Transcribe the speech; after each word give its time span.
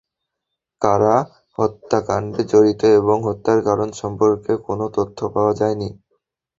কারা 0.81 1.15
হত্যাকাণ্ডে 1.57 2.41
জড়িত 2.51 2.81
এবং 2.99 3.17
হত্যার 3.27 3.59
কারণ 3.67 3.89
সম্পর্কে 4.01 4.53
কোনো 4.67 4.85
তথ্য 4.97 5.19
পাওয়া 5.33 5.53
যায়নি। 5.59 5.89